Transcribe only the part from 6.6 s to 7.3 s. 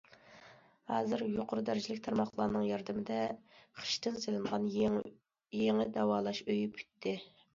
پۈتتى.